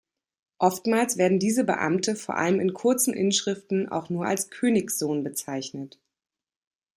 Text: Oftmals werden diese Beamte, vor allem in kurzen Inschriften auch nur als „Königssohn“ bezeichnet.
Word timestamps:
Oftmals 0.57 1.19
werden 1.19 1.37
diese 1.37 1.63
Beamte, 1.63 2.15
vor 2.15 2.35
allem 2.35 2.59
in 2.59 2.73
kurzen 2.73 3.13
Inschriften 3.13 3.87
auch 3.87 4.09
nur 4.09 4.25
als 4.25 4.49
„Königssohn“ 4.49 5.23
bezeichnet. 5.23 5.99